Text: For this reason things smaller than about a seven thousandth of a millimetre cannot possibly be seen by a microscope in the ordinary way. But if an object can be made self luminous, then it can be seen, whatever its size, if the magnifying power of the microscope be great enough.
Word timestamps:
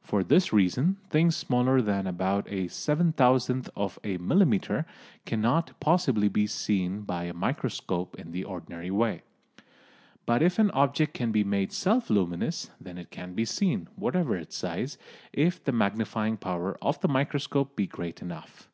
For 0.00 0.24
this 0.24 0.54
reason 0.54 0.96
things 1.10 1.36
smaller 1.36 1.82
than 1.82 2.06
about 2.06 2.50
a 2.50 2.66
seven 2.66 3.12
thousandth 3.12 3.68
of 3.76 3.98
a 4.02 4.16
millimetre 4.16 4.86
cannot 5.26 5.78
possibly 5.80 6.28
be 6.28 6.46
seen 6.46 7.02
by 7.02 7.24
a 7.24 7.34
microscope 7.34 8.18
in 8.18 8.32
the 8.32 8.42
ordinary 8.42 8.90
way. 8.90 9.20
But 10.24 10.40
if 10.42 10.58
an 10.58 10.70
object 10.70 11.12
can 11.12 11.30
be 11.30 11.44
made 11.44 11.72
self 11.74 12.08
luminous, 12.08 12.70
then 12.80 12.96
it 12.96 13.10
can 13.10 13.34
be 13.34 13.44
seen, 13.44 13.88
whatever 13.96 14.34
its 14.34 14.56
size, 14.56 14.96
if 15.34 15.62
the 15.62 15.72
magnifying 15.72 16.38
power 16.38 16.78
of 16.80 16.98
the 17.02 17.08
microscope 17.08 17.76
be 17.76 17.86
great 17.86 18.22
enough. 18.22 18.70